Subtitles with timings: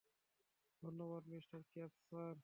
[0.83, 2.35] ধন্যবাদ, মিস্টার কেপ, স্যার।